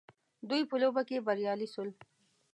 [0.49, 1.89] دوی په لوبه کي بريالي سول